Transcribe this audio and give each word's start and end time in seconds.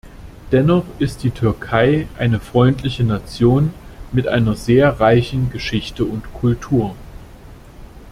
Dennoch 0.51 0.85
ist 0.97 1.21
die 1.21 1.29
Türkei 1.29 2.07
eine 2.17 2.39
freundliche 2.39 3.03
Nation 3.03 3.71
mit 4.11 4.27
einer 4.27 4.55
sehr 4.55 4.99
reichen 4.99 5.51
Geschichte 5.51 6.05
und 6.05 6.23
Kultur. 6.33 6.95